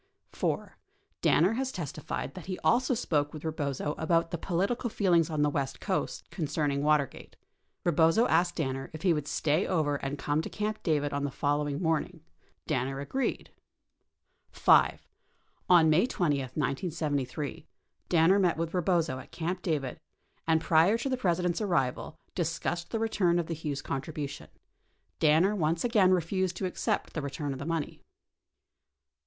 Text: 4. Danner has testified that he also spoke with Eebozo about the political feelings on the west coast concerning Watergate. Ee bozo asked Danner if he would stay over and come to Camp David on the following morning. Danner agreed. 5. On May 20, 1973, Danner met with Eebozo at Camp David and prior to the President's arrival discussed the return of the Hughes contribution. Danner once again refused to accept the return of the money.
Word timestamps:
4. 0.31 0.79
Danner 1.21 1.53
has 1.53 1.71
testified 1.71 2.33
that 2.33 2.47
he 2.47 2.57
also 2.63 2.95
spoke 2.95 3.31
with 3.31 3.43
Eebozo 3.43 3.93
about 3.99 4.31
the 4.31 4.37
political 4.39 4.89
feelings 4.89 5.29
on 5.29 5.43
the 5.43 5.47
west 5.51 5.79
coast 5.79 6.27
concerning 6.31 6.81
Watergate. 6.81 7.35
Ee 7.87 7.91
bozo 7.91 8.27
asked 8.27 8.55
Danner 8.55 8.89
if 8.93 9.03
he 9.03 9.13
would 9.13 9.27
stay 9.27 9.67
over 9.67 9.97
and 9.97 10.17
come 10.17 10.41
to 10.41 10.49
Camp 10.49 10.81
David 10.81 11.13
on 11.13 11.23
the 11.23 11.29
following 11.29 11.79
morning. 11.79 12.21
Danner 12.65 12.99
agreed. 12.99 13.51
5. 14.49 15.07
On 15.69 15.87
May 15.87 16.07
20, 16.07 16.39
1973, 16.39 17.67
Danner 18.09 18.39
met 18.39 18.57
with 18.57 18.71
Eebozo 18.71 19.21
at 19.21 19.31
Camp 19.31 19.61
David 19.61 19.99
and 20.47 20.61
prior 20.61 20.97
to 20.97 21.09
the 21.09 21.15
President's 21.15 21.61
arrival 21.61 22.17
discussed 22.33 22.89
the 22.89 22.97
return 22.97 23.37
of 23.37 23.45
the 23.45 23.53
Hughes 23.53 23.83
contribution. 23.83 24.47
Danner 25.19 25.55
once 25.55 25.83
again 25.83 26.09
refused 26.11 26.57
to 26.57 26.65
accept 26.65 27.13
the 27.13 27.21
return 27.21 27.53
of 27.53 27.59
the 27.59 27.67
money. 27.67 28.01